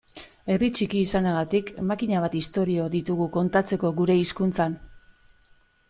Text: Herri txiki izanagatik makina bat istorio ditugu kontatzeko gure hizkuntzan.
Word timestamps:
Herri 0.53 0.69
txiki 0.79 1.01
izanagatik 1.07 1.69
makina 1.91 2.23
bat 2.25 2.39
istorio 2.41 2.89
ditugu 2.99 3.31
kontatzeko 3.39 3.95
gure 4.01 4.21
hizkuntzan. 4.23 4.81